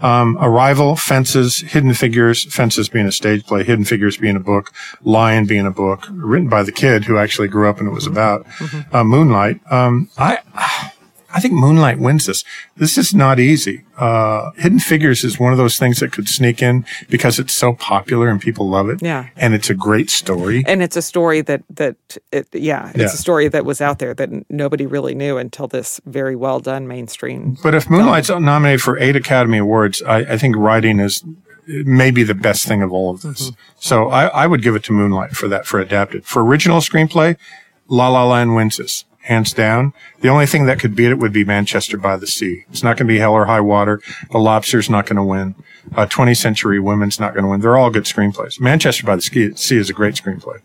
[0.00, 4.72] Um, Arrival, Fences, Hidden Figures, Fences being a stage play, Hidden Figures being a book,
[5.02, 8.06] Lion being a book, written by the kid who actually grew up and it was
[8.06, 8.46] about.
[8.92, 9.60] Uh, Moonlight.
[9.70, 10.89] Um, I,
[11.32, 12.44] I think Moonlight wins this.
[12.76, 13.84] This is not easy.
[13.96, 17.72] Uh, Hidden Figures is one of those things that could sneak in because it's so
[17.74, 19.00] popular and people love it.
[19.02, 19.28] Yeah.
[19.36, 20.64] And it's a great story.
[20.66, 21.96] And it's a story that that
[22.32, 23.04] it, yeah, it's Yeah.
[23.06, 26.88] a story that was out there that nobody really knew until this very well done
[26.88, 27.56] mainstream.
[27.62, 31.22] But if Moonlight's nominated for eight Academy Awards, I, I think writing is
[31.66, 33.52] maybe the best thing of all of this.
[33.78, 36.24] So I, I would give it to Moonlight for that, for adapted.
[36.24, 37.36] For original screenplay,
[37.86, 39.92] La La Land wins this, hands down.
[40.20, 42.64] The only thing that could beat it would be Manchester by the Sea.
[42.70, 44.00] It's not going to be Hell or High Water.
[44.30, 45.54] The Lobster's not going to win.
[45.94, 47.60] Uh, 20th Century Women's not going to win.
[47.60, 48.60] They're all good screenplays.
[48.60, 50.60] Manchester by the Sea is a great screenplay.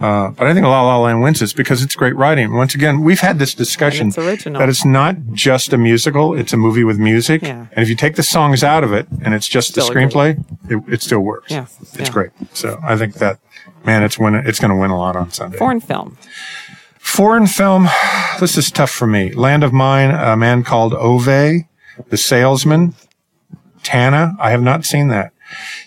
[0.00, 2.52] Uh, but I think La La Land wins this because it's great writing.
[2.54, 6.56] Once again, we've had this discussion it's that it's not just a musical; it's a
[6.56, 7.42] movie with music.
[7.42, 7.66] Yeah.
[7.72, 10.44] And if you take the songs out of it and it's just Still the screenplay,
[10.68, 11.52] it, it still works.
[11.52, 12.10] Yeah, it's yeah.
[12.10, 12.30] great.
[12.54, 13.38] So I think that
[13.84, 14.34] man, it's win.
[14.34, 15.58] It's going to win a lot on Sunday.
[15.58, 16.18] Foreign film.
[17.08, 17.88] Foreign film.
[18.38, 19.32] This is tough for me.
[19.32, 20.10] Land of Mine.
[20.10, 22.94] A man called Ove, The Salesman.
[23.82, 24.36] Tanna.
[24.38, 25.32] I have not seen that.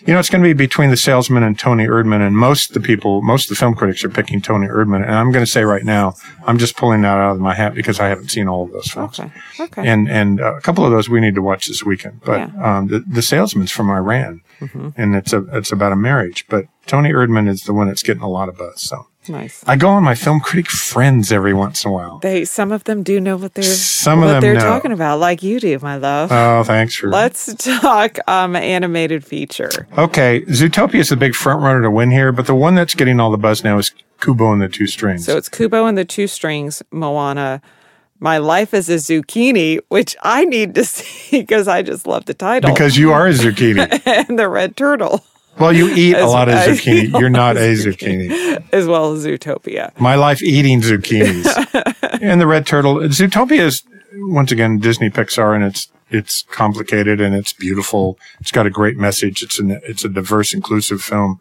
[0.04, 2.74] You know, it's going to be between the salesman and Toni Erdmann, and most of
[2.74, 5.04] the people, most of the film critics are picking Toni Erdmann.
[5.04, 7.72] And I'm going to say right now, I'm just pulling that out of my hat
[7.72, 9.20] because I haven't seen all of those films.
[9.20, 9.30] Okay.
[9.60, 9.86] Okay.
[9.88, 12.20] And and a couple of those we need to watch this weekend.
[12.24, 12.78] But Yeah.
[12.78, 14.40] um, the the salesman's from Iran,
[14.96, 16.44] and it's a it's about a marriage.
[16.48, 18.82] But Toni Erdmann is the one that's getting a lot of buzz.
[18.82, 19.62] So nice.
[19.66, 22.18] I go on my film critic friends every once in a while.
[22.18, 24.60] They some of them do know what they're Some of them they're know.
[24.60, 26.30] talking about, like you do, my love.
[26.32, 27.08] Oh, thanks for.
[27.08, 29.86] Let's talk um, animated feature.
[29.98, 33.20] Okay, Zootopia is the big front runner to win here, but the one that's getting
[33.20, 35.26] all the buzz now is Kubo and the Two Strings.
[35.26, 37.60] So it's Kubo and the Two Strings, Moana,
[38.20, 42.34] My Life as a Zucchini, which I need to see because I just love the
[42.34, 42.70] title.
[42.72, 44.00] because you are a zucchini.
[44.28, 45.24] and the Red Turtle,
[45.58, 47.18] well, you eat a lot of zucchini.
[47.20, 48.64] You're not a zucchini.
[48.72, 49.98] as well as Zootopia.
[50.00, 51.46] My life eating zucchinis.
[52.22, 52.96] and the red turtle.
[52.96, 53.82] Zootopia is
[54.14, 58.18] once again, Disney Pixar and it's, it's complicated and it's beautiful.
[58.40, 59.42] It's got a great message.
[59.42, 61.40] It's an, it's a diverse, inclusive film.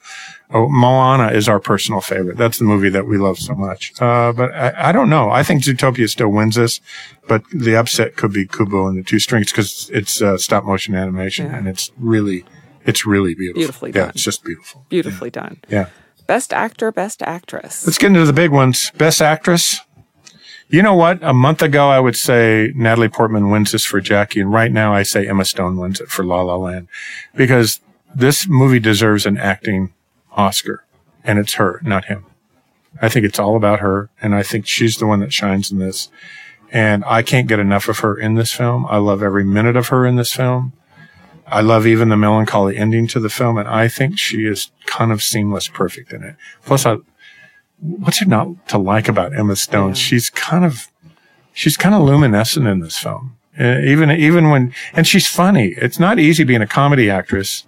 [0.53, 2.37] Oh, Moana is our personal favorite.
[2.37, 3.91] That's the movie that we love so much.
[4.01, 5.29] Uh, but I, I don't know.
[5.29, 6.79] I think Zootopia still wins this,
[7.27, 10.95] but the upset could be Kubo and the Two Strings because it's uh, stop motion
[10.95, 11.57] animation Yeah.
[11.57, 12.45] and it's really,
[12.85, 13.59] it's really beautiful.
[13.59, 14.09] Beautifully yeah, done.
[14.09, 14.85] it's just beautiful.
[14.89, 15.61] Beautifully done.
[15.69, 15.89] Yeah.
[16.27, 17.85] Best actor, best actress.
[17.85, 18.91] Let's get into the big ones.
[18.97, 19.81] Best actress.
[20.69, 21.21] You know what?
[21.21, 24.39] A month ago, I would say Natalie Portman wins this for Jackie.
[24.39, 26.87] And right now, I say Emma Stone wins it for La La Land
[27.35, 27.81] because
[28.15, 29.93] this movie deserves an acting
[30.31, 30.85] Oscar
[31.25, 32.25] and it's her, not him.
[33.01, 34.09] I think it's all about her.
[34.21, 36.09] And I think she's the one that shines in this.
[36.71, 38.85] And I can't get enough of her in this film.
[38.89, 40.71] I love every minute of her in this film.
[41.51, 43.57] I love even the melancholy ending to the film.
[43.57, 46.35] And I think she is kind of seamless perfect in it.
[46.65, 46.97] Plus, I,
[47.79, 49.89] what's there not to like about Emma Stone?
[49.89, 49.93] Yeah.
[49.95, 50.87] She's kind of,
[51.53, 53.37] she's kind of luminescent in this film.
[53.59, 55.75] Uh, even, even when, and she's funny.
[55.77, 57.65] It's not easy being a comedy actress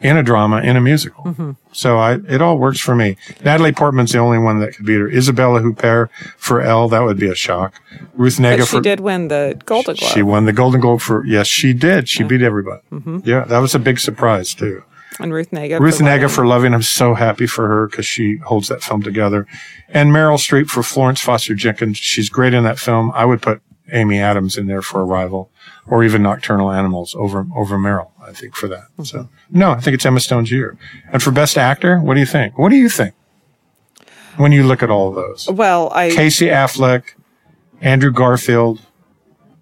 [0.00, 1.24] in a drama, in a musical.
[1.24, 1.50] Mm-hmm.
[1.72, 3.16] So I, it all works for me.
[3.44, 5.08] Natalie Portman's the only one that could beat her.
[5.08, 7.80] Isabella Huppert for Elle, that would be a shock.
[8.14, 10.10] Ruth Negga But she for, did win the Golden Globe.
[10.12, 12.08] she won the Golden Globe for, yes, she did.
[12.08, 12.82] She beat everybody.
[12.92, 13.18] Mm-hmm.
[13.24, 14.82] Yeah, that was a big surprise too.
[15.20, 15.80] and Ruth Negga.
[15.80, 16.28] Ruth for Negga Loving.
[16.28, 16.74] for Loving.
[16.74, 19.46] I'm so happy for her because she holds that film together.
[19.88, 21.98] And Meryl Streep for Florence Foster Jenkins.
[21.98, 23.10] She's great in that film.
[23.14, 23.60] I would put
[23.92, 25.50] Amy Adams in there for Arrival
[25.86, 28.84] or even Nocturnal Animals over, over Meryl, I think for that.
[29.02, 30.76] So no, I think it's Emma Stone's year.
[31.12, 32.58] And for best actor, what do you think?
[32.58, 33.14] What do you think
[34.36, 35.48] when you look at all of those?
[35.50, 37.14] Well, I Casey Affleck,
[37.80, 38.80] Andrew Garfield,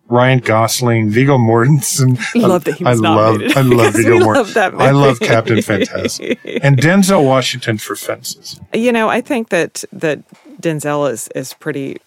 [0.08, 2.18] Ryan Gosling, Viggo Mortensen.
[2.42, 4.80] I love that he was I love, nominated I love Viggo Mortensen.
[4.80, 5.20] I love.
[5.20, 6.38] Captain Fantastic.
[6.62, 8.60] and Denzel Washington for Fences.
[8.74, 10.20] you know, I think that that
[10.60, 11.98] Denzel is is pretty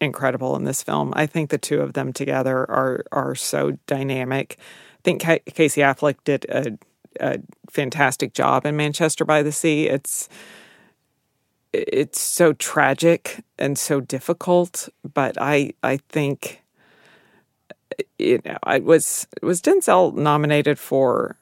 [0.00, 1.12] incredible in this film.
[1.16, 4.58] I think the two of them together are are so dynamic.
[5.00, 6.78] I think Ca- Casey Affleck did a,
[7.20, 7.38] a
[7.70, 9.88] fantastic job in Manchester by the Sea.
[9.88, 10.28] It's
[11.72, 16.62] it's so tragic and so difficult, but I I think
[18.18, 21.36] you know I was was Denzel nominated for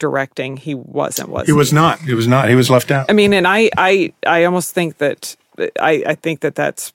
[0.00, 0.56] directing.
[0.56, 1.28] He wasn't.
[1.28, 2.00] Was He was not.
[2.00, 2.48] He was not.
[2.48, 3.06] He was left out.
[3.08, 5.36] I mean, and I, I, I almost think that
[5.80, 6.92] I, I think that that's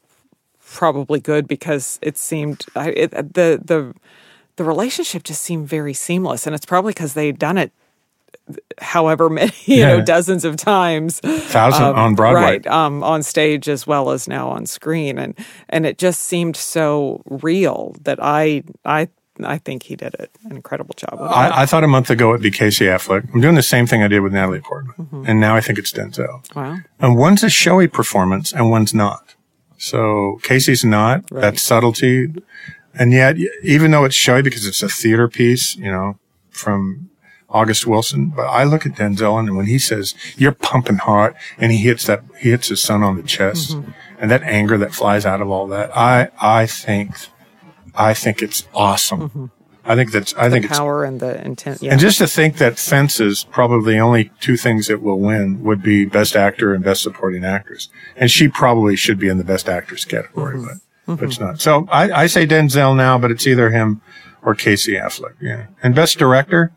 [0.63, 3.94] probably good because it seemed I, it, the the
[4.60, 7.72] the relationship just seemed very seamless, and it's probably because they'd done it
[8.82, 12.41] however many you know dozens of times Thousand um, on Broadway.
[12.41, 15.34] right um, on stage as well as now on screen and
[15.69, 19.08] and it just seemed so real that i i
[19.43, 21.15] i think he did it an incredible job.
[21.22, 23.32] I, I thought a month ago it'd be Casey Affleck.
[23.34, 24.95] I'm doing the same thing I did with Natalie Portman.
[25.00, 25.24] Mm-hmm.
[25.28, 26.43] And now I think it's Denzel.
[26.56, 29.36] wow And one's a showy performance and one's not.
[29.80, 31.24] So Casey's not.
[31.32, 31.41] Right.
[31.41, 32.34] That subtlety.
[32.93, 36.17] And yet, even though it's showy because it's a theater piece, you know,
[36.49, 37.10] from
[37.49, 41.71] August Wilson, but I look at Denzel and when he says, you're pumping hard and
[41.71, 43.91] he hits that, he hits his son on the chest Mm-hmm.
[44.19, 47.15] and that anger that flies out of all that, I, I think,
[47.95, 49.52] I think it's awesome.
[49.86, 52.58] I think that's, I think it's power and the intent yeah and just to think
[52.58, 56.84] that Fences, probably the only two things that will win would be Best Actor and
[56.84, 57.89] Best Supporting Actress.
[58.15, 60.78] And she probably should be in the Best Actress category, but,
[61.15, 61.60] but it's not.
[61.62, 64.02] So I, I say Denzel now, but it's either him
[64.41, 65.36] or Casey Affleck.
[65.41, 65.67] Yeah.
[65.84, 66.72] And Best Director,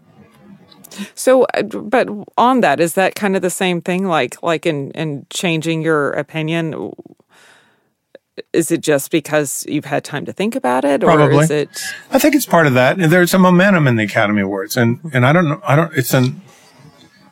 [1.14, 4.06] So, uh, but on that, is that kind of the same thing?
[4.06, 6.92] Like, like in in changing your opinion,
[8.52, 11.44] is it just because you've had time to think about it, or Probably.
[11.44, 11.82] is it?
[12.10, 12.98] I think it's part of that.
[12.98, 14.76] There's a momentum in the Academy Awards.
[14.76, 15.16] And, mm-hmm.
[15.16, 16.40] and I don't know, I don't, it's an,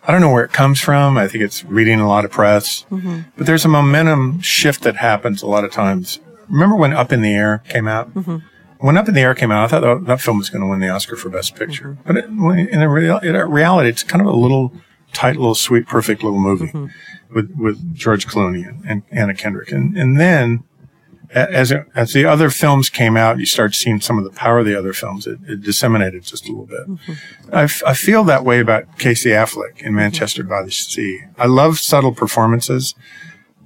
[0.06, 1.16] I don't know where it comes from.
[1.16, 3.20] I think it's reading a lot of press, mm-hmm.
[3.36, 6.20] but there's a momentum shift that happens a lot of times.
[6.50, 8.12] Remember when Up in the Air came out?
[8.14, 8.38] Mm-hmm.
[8.80, 10.68] When Up in the Air came out, I thought that, that film was going to
[10.68, 11.98] win the Oscar for Best Picture.
[12.04, 12.06] Mm-hmm.
[12.06, 14.72] But it, in, real, in reality, it's kind of a little
[15.12, 17.34] tight, little sweet, perfect little movie mm-hmm.
[17.34, 19.70] with, with George Clooney and, and Anna Kendrick.
[19.72, 20.64] And, and then
[21.32, 24.66] as as the other films came out, you start seeing some of the power of
[24.66, 25.26] the other films.
[25.26, 27.16] It, it disseminated just a little bit.
[27.52, 31.20] I, f- I feel that way about Casey Affleck in Manchester by the Sea.
[31.38, 32.96] I love subtle performances,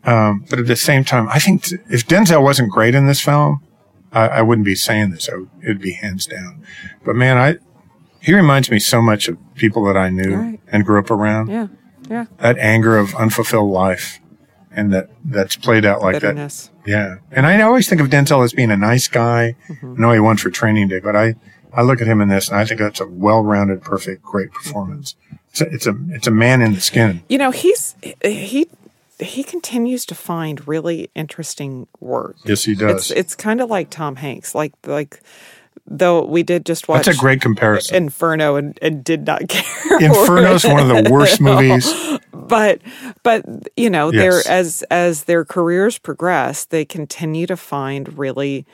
[0.07, 3.21] um, but at the same time, I think t- if Denzel wasn't great in this
[3.21, 3.63] film,
[4.13, 5.29] I, I wouldn't be saying this.
[5.31, 6.63] Would, it'd be hands down.
[7.05, 7.57] But man, I
[8.21, 10.61] he reminds me so much of people that I knew Right.
[10.73, 11.49] and grew up around.
[11.49, 11.67] Yeah,
[12.09, 14.19] yeah, That anger of unfulfilled life,
[14.71, 17.17] and that that's played out like that yeah.
[17.31, 19.57] And I always think of Denzel as being a nice guy.
[19.71, 21.35] I know he won for training day, but I,
[21.73, 25.17] I look at him in this and I think that's a well-rounded, perfect, great performance.
[25.51, 27.23] It's a, it's a, it's a man in the skin.
[27.29, 28.69] You know, he's he
[29.19, 32.37] he continues to find really interesting work.
[32.45, 33.11] Yes, he does.
[33.11, 35.21] It's it's kind of like Tom Hanks, like like
[35.87, 37.97] though we did just watch That's a great comparison.
[37.97, 39.99] Inferno and, and did not care.
[40.01, 41.93] inferno is one of the worst movies.
[42.33, 42.81] But
[43.23, 43.45] but
[43.77, 44.45] you know, Yes.
[44.45, 48.67] they're as as their careers progress, they continue to find really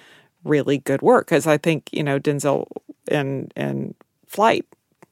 [0.45, 1.27] really good work.
[1.27, 2.67] Because I think you know Denzel
[3.09, 3.95] and and
[4.27, 4.65] Flight,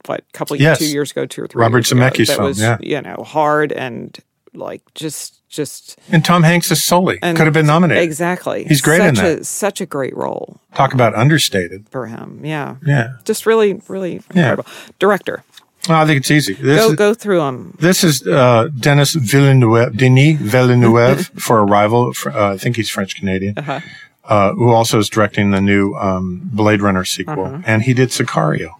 [0.06, 0.78] what couple Yes.
[0.78, 1.60] two years ago, two or three.
[1.60, 2.78] Robert years ago, Zemeckis' that film, was yeah.
[2.80, 4.18] you know hard and
[4.54, 7.18] like just just And Tom Hanks is Sully.
[7.18, 8.02] Could have been nominated.
[8.04, 9.38] Exactly, He's great such in that.
[9.40, 11.88] A, such a great role Talk about understated.
[11.90, 12.40] for him.
[12.44, 13.14] Yeah, Yeah.
[13.24, 14.66] just really really incredible.
[14.98, 15.44] Director,
[15.88, 16.52] Well, I think it's easy.
[16.54, 17.76] This go is, go through them.
[17.80, 22.12] This is uh, Dennis Villeneuve, Denis Villeneuve for Arrival.
[22.12, 23.80] fr- Uh, I think he's French Canadian, Uh-huh.
[24.24, 27.62] uh, who also is directing the new um, Blade Runner sequel, Uh-huh.
[27.64, 28.70] and he did Sicario.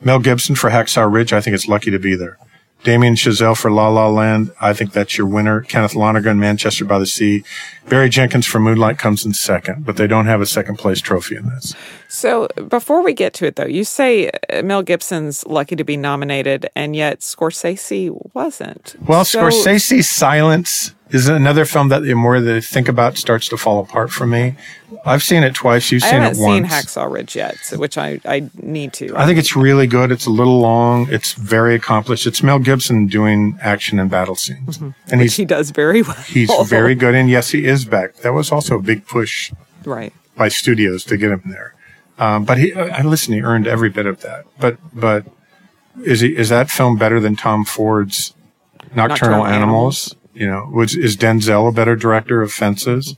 [0.00, 1.32] Mel Gibson for Hacksaw Ridge.
[1.32, 2.38] I think it's lucky to be there.
[2.84, 4.52] Damien Chazelle for La La Land.
[4.60, 5.62] I think that's your winner.
[5.62, 7.42] Kenneth Lonergan, Manchester by the Sea.
[7.88, 11.36] Barry Jenkins for Moonlight comes in second, but they don't have a second place trophy
[11.36, 11.74] in this.
[12.08, 15.96] So before we get to it, though, you say uh, Mel Gibson's lucky to be
[15.96, 18.94] nominated, and yet Scorsese wasn't.
[19.06, 23.56] Well, So- Scorsese's Silence is another film that the more they think about starts to
[23.56, 24.56] fall apart for me.
[25.06, 25.92] I've seen it twice.
[25.92, 26.40] You've seen it once.
[26.40, 29.16] I haven't seen Hacksaw Ridge yet, so, which I, I need to.
[29.16, 30.10] I think it's really good.
[30.10, 31.06] It's a little long.
[31.12, 32.26] It's very accomplished.
[32.26, 36.16] It's Mel Gibson doing action and battle scenes, and he's he does very well.
[36.26, 37.14] he's very good.
[37.14, 38.16] And yes, he is back.
[38.16, 39.52] That was also a big push
[39.84, 40.12] right.
[40.36, 41.76] by studios to get him there.
[42.18, 44.46] Um, but he, I listen, he earned every bit of that.
[44.58, 45.26] But but
[46.04, 48.34] is he is that film better than Tom Ford's
[48.96, 50.16] Nocturnal, Nocturnal Animals?
[50.34, 53.16] You know, was is Denzel a better director of Fences?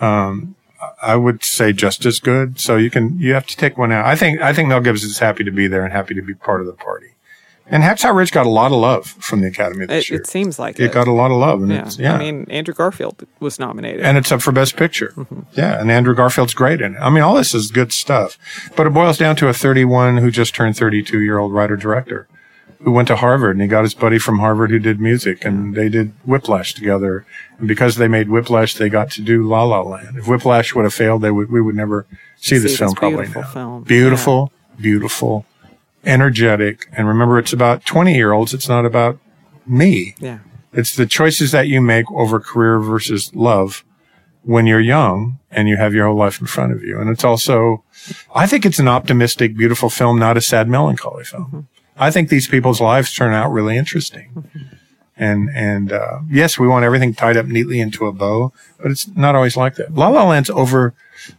[0.00, 0.54] Um,
[1.02, 2.60] I would say just as good.
[2.60, 4.04] So you can you have to take one out.
[4.06, 6.34] I think I think Mel Gibson is happy to be there and happy to be
[6.34, 7.08] part of the party.
[7.68, 10.20] And Hacksaw Ridge got a lot of love from the Academy this It, year.
[10.20, 10.92] it seems like it it.
[10.92, 11.82] got a lot of love, and yeah.
[11.84, 12.14] it's yeah.
[12.14, 14.02] I mean, Andrew Garfield was nominated.
[14.04, 15.12] and it's up for Best Picture.
[15.54, 16.98] Yeah, and Andrew Garfield's great in it.
[17.00, 18.38] I mean, all this is good stuff,
[18.76, 22.28] but it boils down to a 31 who just turned 32 year old writer director
[22.82, 25.74] who went to Harvard and he got his buddy from Harvard who did music and
[25.74, 27.26] they did Whiplash together.
[27.58, 30.18] And because they made Whiplash, they got to do La La Land.
[30.18, 33.18] If Whiplash would have failed, they would we would never see, this this film probably
[33.26, 33.48] beautiful now.
[33.48, 33.82] film.
[33.84, 35.46] Beautiful, beautiful,
[36.04, 38.54] energetic, and remember, it's about 20 year olds.
[38.54, 39.18] It's not about
[39.66, 40.14] me.
[40.18, 40.38] yeah.
[40.72, 43.82] It's the choices that you make over career versus love
[44.42, 47.00] when you're young and you have your whole life in front of you.
[47.00, 47.82] And it's also,
[48.34, 51.44] I think it's an optimistic, beautiful film, not a sad, melancholy film.
[51.44, 51.60] Mm-hmm.
[51.98, 54.48] I think these people's lives turn out really interesting.
[55.18, 59.08] And, and, uh, yes, we want everything tied up neatly into a bow, but it's
[59.16, 59.94] not always like that.
[59.94, 60.92] La La Land's over,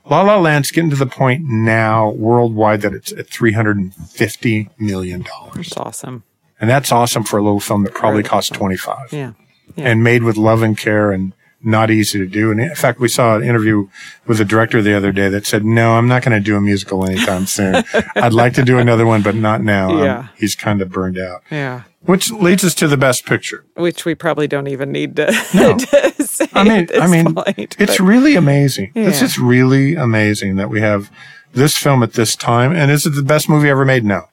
[0.10, 5.24] La La Land's getting to the point now worldwide that it's at $350 million.
[5.54, 6.24] That's awesome.
[6.60, 8.60] And that's awesome for a little film that probably cost awesome.
[8.62, 9.34] 25 Yeah.
[9.78, 11.34] and made with love and care and
[11.68, 12.50] not easy to do.
[12.52, 13.88] And in fact, we saw an interview
[14.26, 16.62] with the director the other day that said, no, I'm not going to do a
[16.62, 17.84] musical anytime soon.
[18.16, 19.90] I'd like to do another one, but not now.
[20.20, 21.84] Um, he's kind of burned out, Yeah.
[22.02, 23.66] which leads us to the best picture.
[23.76, 25.78] Which we probably don't even need to, No.
[25.78, 28.92] to say I mean, I mean, point, it's really amazing.
[28.96, 29.28] It's Yeah.
[29.28, 31.12] just really amazing that we have
[31.54, 32.72] this film at this time.
[32.74, 34.04] And is it the best movie ever made?
[34.06, 34.24] No.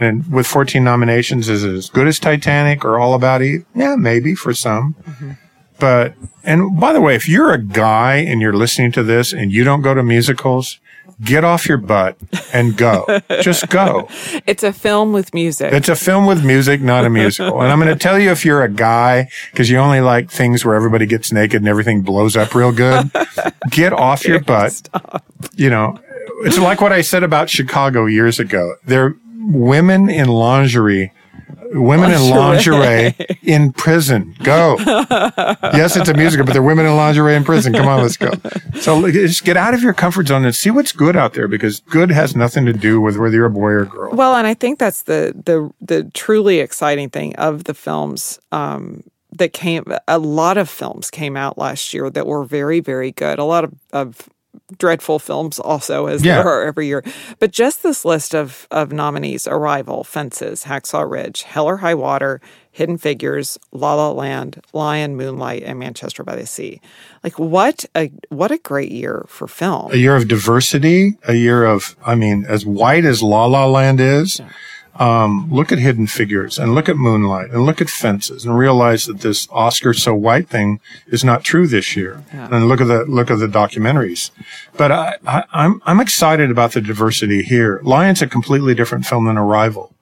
[0.00, 3.64] And with 14 nominations, is it as good as Titanic or All About Eve?
[3.74, 4.96] Yeah, maybe for some.
[5.78, 9.52] But, and by the way, if you're a guy and you're listening to this and
[9.52, 10.78] you don't go to musicals,
[11.24, 12.16] get off your butt
[12.52, 13.06] and go.
[13.40, 14.08] Just go.
[14.46, 15.72] it's a film with music.
[15.72, 17.62] It's a film with music, not a musical.
[17.62, 20.64] And I'm going to tell you if you're a guy, because you only like things
[20.64, 23.10] where everybody gets naked and everything blows up real good,
[23.70, 24.72] get off your butt.
[24.72, 25.24] Stop.
[25.54, 25.98] You know,
[26.44, 28.76] it's like what I said about Chicago years ago.
[28.84, 31.12] They're women in lingerie.
[31.74, 34.34] Women in lingerie in prison.
[34.42, 34.76] Go.
[34.86, 37.72] yes, it's a musical, but they're women in lingerie in prison.
[37.72, 38.32] Come on, let's go.
[38.80, 41.80] So just get out of your comfort zone and see what's good out there because
[41.80, 44.12] good has nothing to do with whether you're a boy or a girl.
[44.12, 49.02] Well, and I think that's the the the truly exciting thing of the films um,
[49.32, 49.84] that came.
[50.08, 53.38] A lot of films came out last year that were very very good.
[53.38, 54.28] A lot of, of
[54.78, 56.36] dreadful films also, as Yeah.
[56.42, 57.02] there are every year.
[57.38, 62.40] But just this list of of nominees: Arrival, Fences, Hacksaw Ridge, Hell or High Water.
[62.74, 66.80] Hidden Figures, La La Land, Lion, Moonlight, and Manchester by the Sea.
[67.22, 69.92] Like what a what a great year for film.
[69.92, 74.00] a year of diversity, a year of, I mean, as white as La La Land
[74.00, 74.40] is,
[74.96, 79.06] um, look at Hidden Figures and look at Moonlight and look at Fences and realize
[79.06, 82.22] that this Oscar so white thing is not true this year.
[82.30, 84.30] And look at the, look at the documentaries.
[84.76, 87.80] But I, I, I'm, I'm excited about the diversity here.
[87.82, 89.94] Lion's a completely different film than Arrival.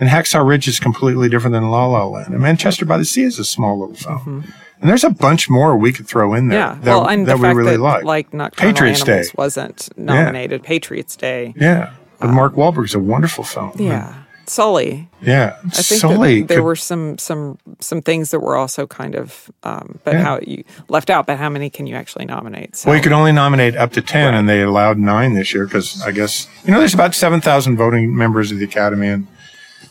[0.00, 2.32] And Hacksaw Ridge is completely different than La La Land.
[2.32, 4.44] And Manchester by the Sea is a small little film.
[4.80, 7.38] And there's a bunch more we could throw in there Yeah, that, well, and that
[7.38, 8.04] we really that like.
[8.04, 9.32] like Nocturnal Patriots Animals Day.
[9.36, 10.64] wasn't nominated.
[10.64, 11.54] Patriots Day.
[11.56, 11.92] Yeah.
[12.18, 13.72] But Mark Wahlberg's a wonderful film.
[13.78, 14.21] Yeah.
[14.46, 15.08] Sully.
[15.20, 15.56] Yeah.
[15.64, 16.42] I think Sully.
[16.42, 20.22] there could- were some some some things that were also kind of um, but Yeah.
[20.22, 21.26] how you left out.
[21.26, 22.76] But how many can you actually nominate?
[22.76, 25.64] So well, you could only nominate up to 10, and they allowed nine this year
[25.64, 29.26] because I guess, you know, there's about 7,000 voting members of the Academy, and,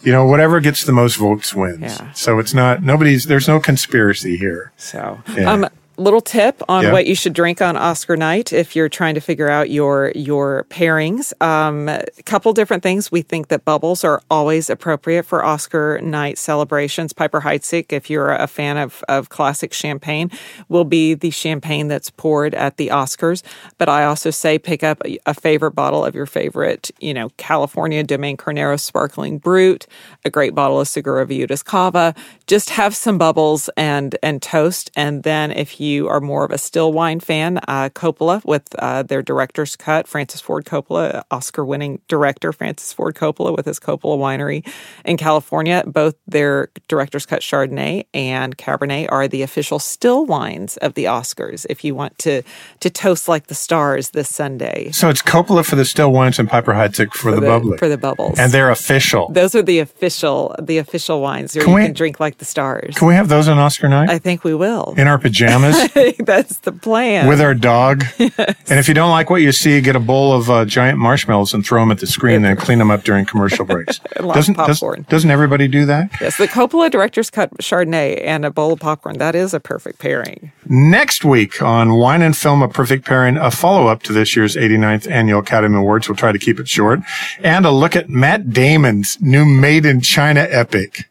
[0.03, 1.81] you know, whatever gets the most votes wins.
[1.81, 2.11] Yeah.
[2.13, 4.71] So it's not, nobody's, there's no conspiracy here.
[4.77, 5.51] So, Yeah.
[5.51, 5.67] um,
[6.01, 6.91] little tip on Yeah.
[6.91, 10.65] what you should drink on Oscar night if you're trying to figure out your your
[10.69, 11.31] pairings.
[11.41, 13.11] Um, a couple different things.
[13.11, 17.13] We think that bubbles are always appropriate for Oscar night celebrations.
[17.13, 20.31] Piper Heidsieck, if you're a fan of of classic champagne,
[20.69, 23.43] will be the champagne that's poured at the Oscars.
[23.77, 27.29] But I also say pick up a, a favorite bottle of your favorite, you know,
[27.37, 29.85] California Domaine Carneros Sparkling Brut,
[30.25, 32.13] a great bottle of Segura Viudas Cava.
[32.47, 36.57] Just have some bubbles and and toast, and then if you are more of a
[36.57, 42.51] still wine fan, uh, Coppola with uh, their director's cut, Francis Ford Coppola, Oscar-winning director
[42.53, 44.65] Francis Ford Coppola with his Coppola Winery
[45.05, 45.83] in California.
[45.85, 51.65] Both their director's cut Chardonnay and Cabernet are the official still wines of the Oscars.
[51.69, 52.41] If you want to
[52.79, 56.49] to toast like the stars this Sunday So it's Coppola for the still wines and
[56.49, 57.77] Piper Heidsieck for, the, bubbly.
[57.77, 59.29] for the bubbles, and they're official.
[59.31, 62.95] those are the official the official wines Can you we- can drink like the stars.
[62.95, 64.09] Can we have those on Oscar night?
[64.09, 64.93] I think we will.
[64.97, 65.70] in our pajamas
[66.19, 67.27] That's the plan.
[67.27, 68.03] with our dog.
[68.71, 71.53] And if you don't like what you see, get a bowl of uh, giant marshmallows
[71.53, 73.99] and throw them at the screen, then clean them up during commercial breaks.
[74.15, 75.05] And doesn't, does, popcorn.
[75.09, 76.09] doesn't everybody do that?
[76.21, 79.17] yes, the Coppola director's cut Chardonnay and a bowl of popcorn.
[79.17, 80.51] That is a perfect pairing.
[80.67, 84.55] Next week on Wine and Film, a perfect pairing, a follow up to this year's
[84.55, 86.07] 89th Annual Academy Awards.
[86.07, 86.99] We'll try to keep it short.
[87.39, 91.09] And a look at Matt Damon's new Made in China epic.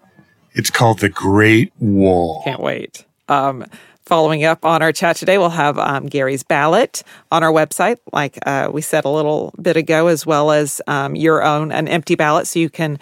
[0.55, 2.43] It's called The Great Wall.
[2.45, 3.05] Can't wait.
[3.29, 3.65] Um,
[4.11, 8.41] following up on our chat today, we'll have um, Gary's ballot on our website, like
[8.45, 12.17] uh, we said a little bit ago, as well as um, your own an empty
[12.17, 12.99] ballot, so you can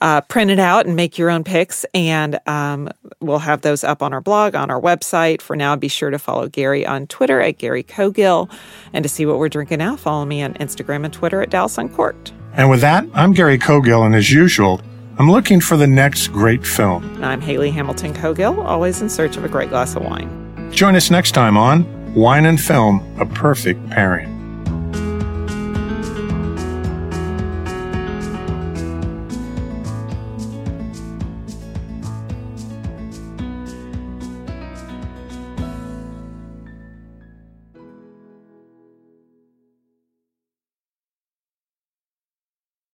[0.00, 1.86] uh, print it out and make your own picks.
[1.94, 2.88] And um,
[3.20, 5.42] we'll have those up on our blog, on our website.
[5.42, 8.50] For now, be sure to follow Gary on Twitter at Gary Cogill,
[8.92, 11.78] and to see what we're drinking now, follow me on Instagram and Twitter at Dallas
[11.78, 12.32] Uncorked.
[12.54, 14.80] And with that, I'm Gary Cogill, and as usual,
[15.20, 17.04] I'm looking for the next great film.
[17.14, 20.47] And I'm Haley Hamilton Cogill, always in search of a great glass of wine.
[20.70, 24.37] Join us next time on Wine and Film, a perfect pairing.